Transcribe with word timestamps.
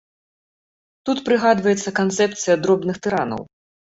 Тут 1.09 1.17
прыгадваецца 1.27 1.93
канцэпцыя 1.99 2.55
дробных 2.65 2.97
тыранаў. 3.05 3.45